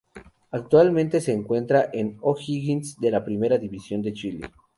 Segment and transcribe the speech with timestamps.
[0.49, 4.49] Actualmente se encuentra en O'Higgins de la Primera División de Chile.